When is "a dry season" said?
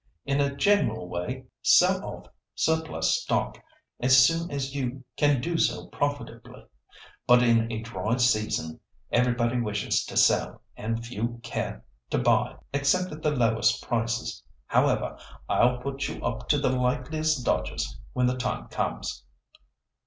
7.71-8.79